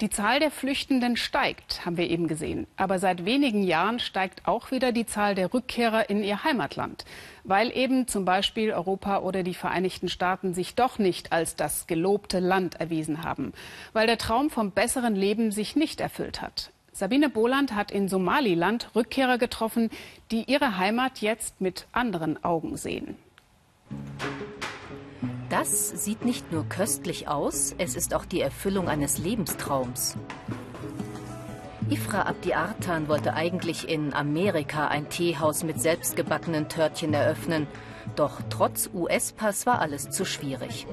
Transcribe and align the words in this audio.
Die 0.00 0.10
Zahl 0.10 0.38
der 0.38 0.52
Flüchtenden 0.52 1.16
steigt, 1.16 1.84
haben 1.84 1.96
wir 1.96 2.08
eben 2.08 2.28
gesehen. 2.28 2.68
Aber 2.76 3.00
seit 3.00 3.24
wenigen 3.24 3.64
Jahren 3.64 3.98
steigt 3.98 4.46
auch 4.46 4.70
wieder 4.70 4.92
die 4.92 5.06
Zahl 5.06 5.34
der 5.34 5.52
Rückkehrer 5.52 6.08
in 6.08 6.22
ihr 6.22 6.44
Heimatland, 6.44 7.04
weil 7.42 7.76
eben 7.76 8.06
zum 8.06 8.24
Beispiel 8.24 8.70
Europa 8.70 9.18
oder 9.18 9.42
die 9.42 9.54
Vereinigten 9.54 10.08
Staaten 10.08 10.54
sich 10.54 10.76
doch 10.76 11.00
nicht 11.00 11.32
als 11.32 11.56
das 11.56 11.88
gelobte 11.88 12.38
Land 12.38 12.76
erwiesen 12.76 13.24
haben, 13.24 13.52
weil 13.92 14.06
der 14.06 14.18
Traum 14.18 14.50
vom 14.50 14.70
besseren 14.70 15.16
Leben 15.16 15.50
sich 15.50 15.74
nicht 15.74 16.00
erfüllt 16.00 16.42
hat. 16.42 16.70
Sabine 16.92 17.28
Boland 17.28 17.74
hat 17.74 17.90
in 17.90 18.08
Somaliland 18.08 18.90
Rückkehrer 18.94 19.36
getroffen, 19.36 19.90
die 20.30 20.44
ihre 20.44 20.78
Heimat 20.78 21.22
jetzt 21.22 21.60
mit 21.60 21.88
anderen 21.90 22.44
Augen 22.44 22.76
sehen. 22.76 23.16
Das 25.58 25.88
sieht 25.88 26.24
nicht 26.24 26.52
nur 26.52 26.68
köstlich 26.68 27.26
aus, 27.26 27.74
es 27.78 27.96
ist 27.96 28.14
auch 28.14 28.24
die 28.24 28.40
Erfüllung 28.40 28.88
eines 28.88 29.18
Lebenstraums. 29.18 30.14
Ifra 31.90 32.22
Abdi 32.22 32.54
Artan 32.54 33.08
wollte 33.08 33.34
eigentlich 33.34 33.88
in 33.88 34.14
Amerika 34.14 34.86
ein 34.86 35.08
Teehaus 35.08 35.64
mit 35.64 35.80
selbstgebackenen 35.80 36.68
Törtchen 36.68 37.12
eröffnen. 37.12 37.66
Doch 38.14 38.40
trotz 38.50 38.88
US-Pass 38.94 39.66
war 39.66 39.80
alles 39.80 40.10
zu 40.10 40.24
schwierig. 40.24 40.86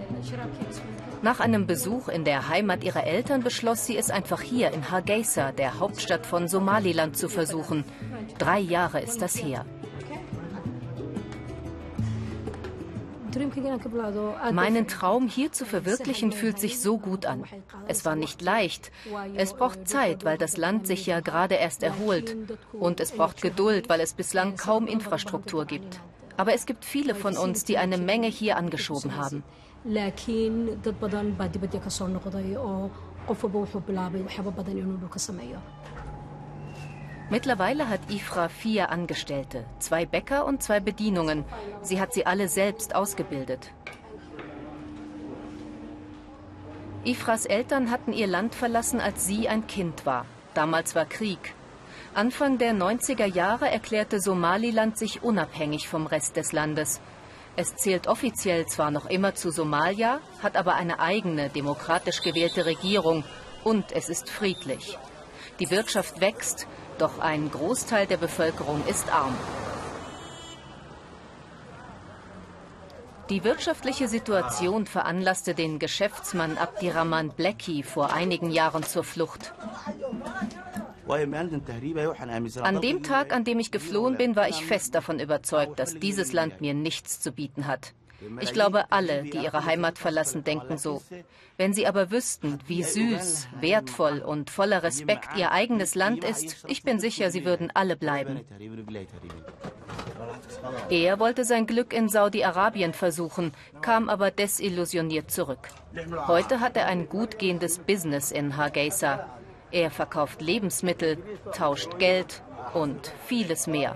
Nach 1.22 1.40
einem 1.40 1.68
Besuch 1.68 2.08
in 2.08 2.26
der 2.26 2.50
Heimat 2.50 2.84
ihrer 2.84 3.04
Eltern 3.04 3.44
beschloss 3.44 3.86
sie 3.86 3.98
es 3.98 4.10
einfach 4.10 4.42
hier 4.42 4.72
in 4.72 4.90
Hargeisa, 4.90 5.52
der 5.52 5.80
Hauptstadt 5.80 6.26
von 6.26 6.48
Somaliland, 6.48 7.16
zu 7.16 7.30
versuchen. 7.30 7.84
Drei 8.40 8.62
Jahre 8.62 9.00
ist 9.00 9.22
das 9.22 9.36
her. 9.36 9.64
Meinen 14.52 14.88
Traum 14.88 15.28
hier 15.28 15.52
zu 15.52 15.66
verwirklichen 15.66 16.32
fühlt 16.32 16.60
sich 16.60 16.80
so 16.80 16.98
gut 16.98 17.26
an. 17.26 17.44
Es 17.88 18.06
war 18.06 18.16
nicht 18.16 18.42
leicht. 18.42 18.92
Es 19.36 19.54
braucht 19.54 19.88
Zeit, 19.88 20.26
weil 20.26 20.38
das 20.38 20.58
Land 20.58 20.88
sich 20.88 21.06
ja 21.06 21.20
gerade 21.20 21.56
erst 21.56 21.84
erholt. 21.84 22.36
Und 22.74 23.00
es 23.00 23.12
braucht 23.12 23.42
Geduld, 23.42 23.90
weil 23.90 24.00
es 24.00 24.14
bislang 24.14 24.56
kaum 24.56 24.88
Infrastruktur 24.88 25.66
gibt. 25.66 26.00
Aber 26.38 26.54
es 26.54 26.66
gibt 26.66 26.86
viele 26.86 27.16
von 27.16 27.38
uns, 27.38 27.64
die 27.64 27.78
eine 27.78 27.98
Menge 27.98 28.28
hier 28.28 28.58
angeschoben 28.58 29.16
haben. 29.18 29.44
Mittlerweile 37.30 37.90
hat 37.90 38.02
Ifra 38.10 38.50
vier 38.50 38.92
Angestellte, 38.92 39.66
zwei 39.80 40.06
Bäcker 40.06 40.46
und 40.46 40.62
zwei 40.62 40.80
Bedienungen. 40.80 41.44
Sie 41.82 42.00
hat 42.00 42.14
sie 42.14 42.26
alle 42.26 42.48
selbst 42.48 42.94
ausgebildet. 42.94 43.72
Ifras 47.04 47.46
Eltern 47.46 47.90
hatten 47.90 48.14
ihr 48.14 48.28
Land 48.28 48.54
verlassen, 48.54 49.00
als 49.00 49.26
sie 49.26 49.48
ein 49.48 49.66
Kind 49.66 50.06
war. 50.06 50.26
Damals 50.54 50.96
war 50.96 51.06
Krieg. 51.06 51.54
Anfang 52.14 52.58
der 52.58 52.74
90er 52.74 53.26
Jahre 53.26 53.70
erklärte 53.70 54.20
Somaliland 54.20 54.98
sich 54.98 55.24
unabhängig 55.24 55.88
vom 55.88 56.06
Rest 56.08 56.36
des 56.36 56.52
Landes. 56.52 57.02
Es 57.56 57.76
zählt 57.76 58.08
offiziell 58.08 58.66
zwar 58.68 58.92
noch 58.92 59.06
immer 59.08 59.34
zu 59.34 59.50
Somalia, 59.50 60.20
hat 60.42 60.58
aber 60.58 60.76
eine 60.76 61.00
eigene, 61.00 61.50
demokratisch 61.50 62.22
gewählte 62.22 62.66
Regierung 62.66 63.24
und 63.64 63.92
es 63.92 64.10
ist 64.10 64.30
friedlich. 64.30 64.98
Die 65.60 65.72
Wirtschaft 65.72 66.20
wächst, 66.20 66.68
doch 66.98 67.20
ein 67.20 67.50
Großteil 67.50 68.08
der 68.08 68.18
Bevölkerung 68.18 68.86
ist 68.88 69.12
arm. 69.14 69.36
Die 73.30 73.44
wirtschaftliche 73.44 74.08
Situation 74.08 74.86
veranlasste 74.86 75.56
den 75.56 75.80
Geschäftsmann 75.80 76.58
Abdirahman 76.58 77.30
Blackie 77.32 77.82
vor 77.82 78.14
einigen 78.14 78.52
Jahren 78.52 78.84
zur 78.84 79.04
Flucht. 79.04 79.54
An 81.08 82.82
dem 82.82 83.04
Tag, 83.04 83.34
an 83.34 83.44
dem 83.44 83.60
ich 83.60 83.72
geflohen 83.72 84.18
bin, 84.18 84.36
war 84.36 84.50
ich 84.50 84.66
fest 84.66 84.94
davon 84.94 85.20
überzeugt, 85.20 85.80
dass 85.80 85.98
dieses 85.98 86.34
Land 86.34 86.62
mir 86.62 86.74
nichts 86.74 87.20
zu 87.20 87.32
bieten 87.32 87.66
hat. 87.66 87.94
Ich 88.40 88.54
glaube, 88.54 88.92
alle, 88.92 89.24
die 89.24 89.38
ihre 89.38 89.66
Heimat 89.66 89.98
verlassen, 89.98 90.44
denken 90.44 90.78
so. 90.78 91.02
Wenn 91.58 91.74
sie 91.74 91.88
aber 91.88 92.12
wüssten, 92.12 92.60
wie 92.68 92.84
süß, 92.84 93.48
wertvoll 93.60 94.20
und 94.20 94.50
voller 94.50 94.84
Respekt 94.84 95.38
ihr 95.38 95.52
eigenes 95.52 95.96
Land 95.96 96.24
ist, 96.24 96.66
ich 96.68 96.84
bin 96.84 97.00
sicher, 97.00 97.32
sie 97.32 97.46
würden 97.46 97.72
alle 97.74 97.96
bleiben. 97.96 98.42
Er 100.90 101.20
wollte 101.20 101.46
sein 101.46 101.66
Glück 101.66 101.94
in 101.94 102.10
Saudi-Arabien 102.10 102.94
versuchen, 102.94 103.54
kam 103.82 104.10
aber 104.10 104.32
desillusioniert 104.32 105.32
zurück. 105.32 105.70
Heute 106.28 106.60
hat 106.60 106.76
er 106.76 106.88
ein 106.88 107.08
gut 107.08 107.40
gehendes 107.40 107.80
Business 107.80 108.32
in 108.32 108.58
Hargeisa. 108.58 109.30
Er 109.72 109.92
verkauft 109.92 110.42
Lebensmittel, 110.42 111.18
tauscht 111.54 112.00
Geld 112.00 112.44
und 112.74 113.12
vieles 113.26 113.68
mehr. 113.68 113.96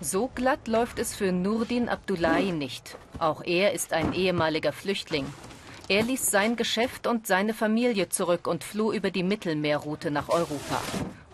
So 0.00 0.30
glatt 0.34 0.66
läuft 0.66 0.98
es 0.98 1.14
für 1.14 1.32
Nurdin 1.32 1.88
Abdullahi 1.88 2.52
nicht. 2.52 2.96
Auch 3.18 3.42
er 3.44 3.72
ist 3.72 3.92
ein 3.92 4.12
ehemaliger 4.12 4.72
Flüchtling. 4.72 5.26
Er 5.88 6.02
ließ 6.02 6.30
sein 6.30 6.56
Geschäft 6.56 7.06
und 7.06 7.26
seine 7.26 7.54
Familie 7.54 8.08
zurück 8.08 8.46
und 8.46 8.64
floh 8.64 8.92
über 8.92 9.10
die 9.10 9.22
Mittelmeerroute 9.22 10.10
nach 10.10 10.28
Europa. 10.28 10.80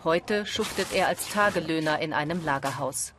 Heute 0.03 0.45
schuftet 0.45 0.87
er 0.93 1.07
als 1.07 1.29
Tagelöhner 1.29 1.99
in 1.99 2.13
einem 2.13 2.43
Lagerhaus. 2.43 3.13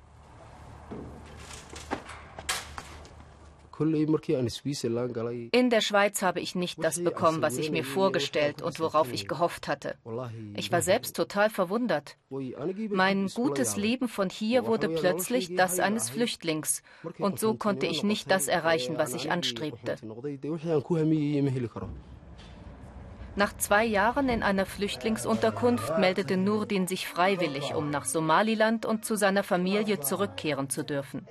In 3.81 5.71
der 5.71 5.81
Schweiz 5.81 6.23
habe 6.23 6.41
ich 6.41 6.55
nicht 6.55 6.85
das 6.85 7.03
bekommen, 7.03 7.43
was 7.43 7.57
ich 7.57 7.71
mir 7.71 7.85
vorgestellt 7.85 8.63
und 8.63 8.79
worauf 8.79 9.13
ich 9.13 9.27
gehofft 9.27 9.69
hatte. 9.69 9.97
Ich 10.57 10.71
war 10.71 10.83
selbst 10.83 11.17
total 11.17 11.51
verwundert. 11.51 12.17
Mein 12.91 13.29
gutes 13.29 13.77
Leben 13.77 14.09
von 14.09 14.29
hier 14.29 14.67
wurde 14.67 14.89
plötzlich 14.89 15.55
das 15.55 15.81
eines 15.81 16.11
Flüchtlings. 16.11 16.83
Und 17.19 17.39
so 17.39 17.55
konnte 17.55 17.87
ich 17.87 18.03
nicht 18.03 18.31
das 18.31 18.49
erreichen, 18.49 18.99
was 18.99 19.15
ich 19.15 19.31
anstrebte. 19.31 19.97
Nach 23.37 23.57
zwei 23.57 23.85
Jahren 23.85 24.29
in 24.29 24.43
einer 24.43 24.67
Flüchtlingsunterkunft 24.67 25.99
meldete 25.99 26.37
Nurdin 26.37 26.89
sich 26.89 27.07
freiwillig, 27.07 27.75
um 27.75 27.91
nach 27.91 28.05
Somaliland 28.05 28.85
und 28.85 29.05
zu 29.05 29.17
seiner 29.17 29.45
Familie 29.45 30.01
zurückkehren 30.01 30.69
zu 30.69 30.83
dürfen. 30.83 31.29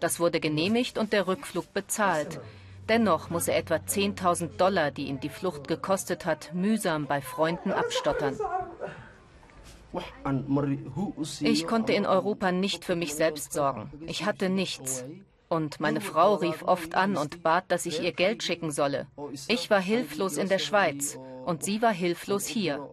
Das 0.00 0.20
wurde 0.20 0.40
genehmigt 0.40 0.98
und 0.98 1.12
der 1.12 1.26
Rückflug 1.26 1.72
bezahlt. 1.72 2.40
Dennoch 2.88 3.30
muss 3.30 3.48
er 3.48 3.56
etwa 3.56 3.76
10.000 3.76 4.56
Dollar, 4.56 4.90
die 4.90 5.06
ihn 5.06 5.20
die 5.20 5.28
Flucht 5.28 5.68
gekostet 5.68 6.26
hat, 6.26 6.52
mühsam 6.54 7.06
bei 7.06 7.20
Freunden 7.20 7.72
abstottern. 7.72 8.38
Ich 11.40 11.66
konnte 11.66 11.92
in 11.94 12.06
Europa 12.06 12.52
nicht 12.52 12.84
für 12.84 12.94
mich 12.94 13.14
selbst 13.14 13.52
sorgen. 13.54 13.90
Ich 14.06 14.26
hatte 14.26 14.50
nichts. 14.50 15.04
Und 15.48 15.80
meine 15.80 16.02
Frau 16.02 16.34
rief 16.34 16.62
oft 16.62 16.94
an 16.94 17.16
und 17.16 17.42
bat, 17.42 17.64
dass 17.68 17.86
ich 17.86 18.02
ihr 18.02 18.12
Geld 18.12 18.42
schicken 18.42 18.70
solle. 18.70 19.06
Ich 19.48 19.70
war 19.70 19.80
hilflos 19.80 20.36
in 20.36 20.48
der 20.48 20.58
Schweiz 20.58 21.18
und 21.48 21.64
sie 21.64 21.80
war 21.80 21.94
hilflos 21.94 22.46
hier. 22.46 22.86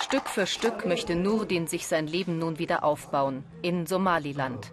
Stück 0.00 0.28
für 0.28 0.46
Stück 0.46 0.84
möchte 0.84 1.14
Nurdin 1.14 1.68
sich 1.68 1.86
sein 1.86 2.08
Leben 2.08 2.40
nun 2.40 2.58
wieder 2.58 2.82
aufbauen, 2.82 3.44
in 3.62 3.86
Somaliland. 3.86 4.72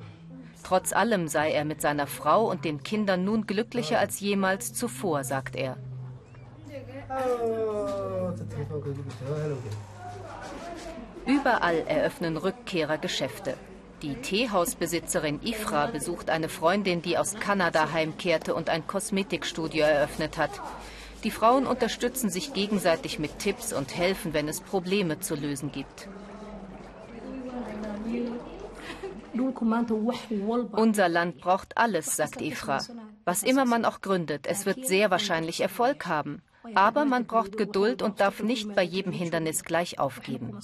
Trotz 0.64 0.94
allem 0.94 1.28
sei 1.28 1.52
er 1.52 1.64
mit 1.64 1.80
seiner 1.80 2.08
Frau 2.08 2.50
und 2.50 2.66
den 2.66 2.82
Kindern 2.82 3.24
nun 3.24 3.46
glücklicher 3.46 4.00
als 4.00 4.20
jemals 4.20 4.74
zuvor, 4.74 5.24
sagt 5.24 5.56
er. 5.56 5.78
Überall 11.28 11.84
eröffnen 11.88 12.38
Rückkehrer 12.38 12.98
Geschäfte. 12.98 13.58
Die 14.02 14.16
Teehausbesitzerin 14.16 15.42
Ifra 15.44 15.86
besucht 15.88 16.30
eine 16.30 16.50
Freundin, 16.50 17.02
die 17.02 17.18
aus 17.18 17.36
Kanada 17.36 17.92
heimkehrte 17.92 18.56
und 18.56 18.70
ein 18.70 18.88
Kosmetikstudio 18.88 19.84
eröffnet 19.84 20.38
hat. 20.38 20.52
Die 21.24 21.30
Frauen 21.30 21.68
unterstützen 21.68 22.32
sich 22.32 22.54
gegenseitig 22.54 23.20
mit 23.20 23.38
Tipps 23.38 23.74
und 23.74 23.96
helfen, 23.96 24.34
wenn 24.34 24.48
es 24.48 24.60
Probleme 24.60 25.20
zu 25.20 25.36
lösen 25.36 25.72
gibt. 25.72 26.10
Unser 30.72 31.10
Land 31.10 31.40
braucht 31.40 31.78
alles, 31.78 32.16
sagt 32.16 32.42
Ifra. 32.42 32.80
Was 33.24 33.44
immer 33.44 33.66
man 33.66 33.86
auch 33.86 34.02
gründet, 34.02 34.48
es 34.48 34.66
wird 34.66 34.88
sehr 34.88 35.12
wahrscheinlich 35.12 35.62
Erfolg 35.62 36.08
haben. 36.08 36.42
Aber 36.74 37.06
man 37.06 37.26
braucht 37.26 37.58
Geduld 37.58 38.02
und 38.02 38.20
darf 38.20 38.42
nicht 38.42 38.76
bei 38.76 38.84
jedem 38.84 39.12
Hindernis 39.12 39.64
gleich 39.64 40.00
aufgeben. 40.00 40.58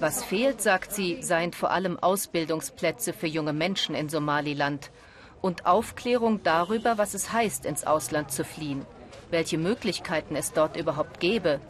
Was 0.00 0.24
fehlt, 0.24 0.60
sagt 0.60 0.92
sie, 0.92 1.22
seien 1.22 1.52
vor 1.52 1.70
allem 1.70 1.98
Ausbildungsplätze 1.98 3.12
für 3.12 3.26
junge 3.26 3.52
Menschen 3.52 3.94
in 3.94 4.08
Somaliland 4.08 4.90
und 5.40 5.66
Aufklärung 5.66 6.42
darüber, 6.42 6.98
was 6.98 7.14
es 7.14 7.32
heißt, 7.32 7.66
ins 7.66 7.86
Ausland 7.86 8.30
zu 8.30 8.44
fliehen 8.44 8.86
welche 9.30 9.58
Möglichkeiten 9.58 10.36
es 10.36 10.52
dort 10.52 10.76
überhaupt 10.76 11.20
gäbe. 11.20 11.60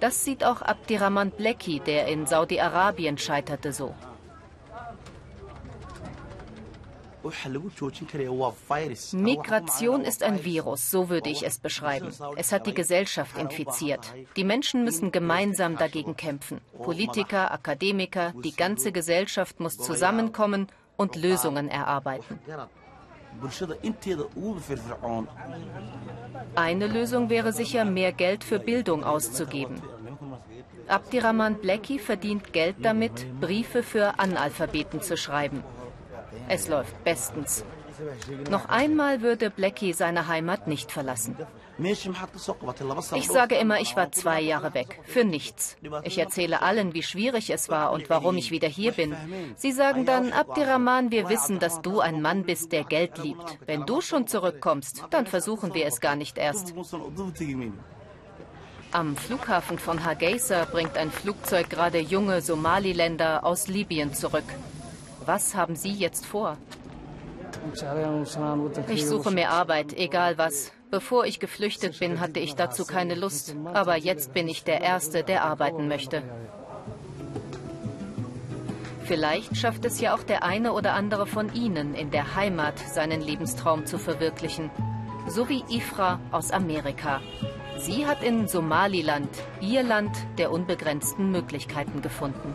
Das 0.00 0.24
sieht 0.24 0.44
auch 0.44 0.62
Abdirahman 0.62 1.30
Blackie, 1.30 1.80
der 1.80 2.08
in 2.08 2.26
Saudi-Arabien 2.26 3.18
scheiterte, 3.18 3.72
so. 3.72 3.94
Migration 9.12 10.00
ist 10.02 10.22
ein 10.22 10.44
Virus, 10.44 10.90
so 10.90 11.08
würde 11.08 11.30
ich 11.30 11.44
es 11.44 11.58
beschreiben. 11.58 12.10
Es 12.36 12.52
hat 12.52 12.66
die 12.66 12.74
Gesellschaft 12.74 13.38
infiziert. 13.38 14.12
Die 14.36 14.44
Menschen 14.44 14.84
müssen 14.84 15.10
gemeinsam 15.10 15.76
dagegen 15.76 16.16
kämpfen. 16.16 16.60
Politiker, 16.82 17.50
Akademiker, 17.50 18.32
die 18.44 18.54
ganze 18.54 18.92
Gesellschaft 18.92 19.60
muss 19.60 19.78
zusammenkommen 19.78 20.68
und 20.96 21.16
Lösungen 21.16 21.68
erarbeiten. 21.68 22.38
Eine 26.54 26.86
Lösung 26.86 27.30
wäre 27.30 27.52
sicher, 27.52 27.84
mehr 27.84 28.12
Geld 28.12 28.44
für 28.44 28.58
Bildung 28.58 29.02
auszugeben. 29.02 29.82
Abdirahman 30.86 31.56
Blackie 31.56 31.98
verdient 31.98 32.52
Geld 32.52 32.76
damit, 32.82 33.40
Briefe 33.40 33.82
für 33.82 34.18
Analphabeten 34.18 35.00
zu 35.00 35.16
schreiben. 35.16 35.64
Es 36.48 36.68
läuft 36.68 37.02
bestens. 37.04 37.64
Noch 38.50 38.68
einmal 38.68 39.22
würde 39.22 39.50
Blackie 39.50 39.92
seine 39.92 40.26
Heimat 40.26 40.66
nicht 40.66 40.90
verlassen. 40.90 41.36
Ich 41.78 43.28
sage 43.28 43.56
immer, 43.56 43.80
ich 43.80 43.96
war 43.96 44.12
zwei 44.12 44.40
Jahre 44.40 44.74
weg. 44.74 45.00
Für 45.04 45.24
nichts. 45.24 45.76
Ich 46.02 46.18
erzähle 46.18 46.62
allen, 46.62 46.94
wie 46.94 47.02
schwierig 47.02 47.50
es 47.50 47.68
war 47.68 47.92
und 47.92 48.10
warum 48.10 48.36
ich 48.36 48.50
wieder 48.50 48.68
hier 48.68 48.92
bin. 48.92 49.16
Sie 49.56 49.72
sagen 49.72 50.06
dann, 50.06 50.32
Abdirahman, 50.32 51.10
wir 51.10 51.28
wissen, 51.28 51.58
dass 51.58 51.82
du 51.82 52.00
ein 52.00 52.22
Mann 52.22 52.44
bist, 52.44 52.72
der 52.72 52.84
Geld 52.84 53.18
liebt. 53.18 53.58
Wenn 53.66 53.86
du 53.86 54.00
schon 54.00 54.26
zurückkommst, 54.26 55.04
dann 55.10 55.26
versuchen 55.26 55.74
wir 55.74 55.86
es 55.86 56.00
gar 56.00 56.16
nicht 56.16 56.38
erst. 56.38 56.74
Am 58.92 59.16
Flughafen 59.16 59.78
von 59.78 60.04
Hargeisa 60.04 60.66
bringt 60.66 60.96
ein 60.96 61.10
Flugzeug 61.10 61.68
gerade 61.68 61.98
junge 61.98 62.40
Somaliländer 62.40 63.44
aus 63.44 63.66
Libyen 63.66 64.14
zurück. 64.14 64.44
Was 65.26 65.54
haben 65.54 65.76
Sie 65.76 65.92
jetzt 65.92 66.26
vor? 66.26 66.56
Ich 68.88 69.06
suche 69.06 69.30
mir 69.30 69.50
Arbeit, 69.50 69.92
egal 69.94 70.38
was. 70.38 70.72
Bevor 70.90 71.24
ich 71.24 71.40
geflüchtet 71.40 71.98
bin, 71.98 72.20
hatte 72.20 72.40
ich 72.40 72.54
dazu 72.54 72.84
keine 72.84 73.14
Lust. 73.14 73.56
Aber 73.72 73.96
jetzt 73.96 74.34
bin 74.34 74.48
ich 74.48 74.64
der 74.64 74.80
Erste, 74.80 75.22
der 75.24 75.44
arbeiten 75.44 75.88
möchte. 75.88 76.22
Vielleicht 79.04 79.56
schafft 79.56 79.84
es 79.84 80.00
ja 80.00 80.14
auch 80.14 80.22
der 80.22 80.44
eine 80.44 80.72
oder 80.72 80.94
andere 80.94 81.26
von 81.26 81.52
Ihnen 81.54 81.94
in 81.94 82.10
der 82.10 82.36
Heimat, 82.36 82.78
seinen 82.78 83.20
Lebenstraum 83.20 83.86
zu 83.86 83.98
verwirklichen. 83.98 84.70
So 85.28 85.48
wie 85.48 85.64
Ifra 85.68 86.20
aus 86.32 86.50
Amerika. 86.50 87.20
Sie 87.78 88.06
hat 88.06 88.22
in 88.22 88.46
Somaliland 88.46 89.28
ihr 89.60 89.82
Land 89.82 90.16
der 90.38 90.52
unbegrenzten 90.52 91.30
Möglichkeiten 91.30 92.02
gefunden. 92.02 92.54